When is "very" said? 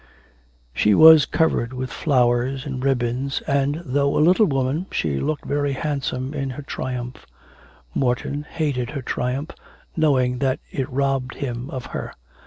5.45-5.73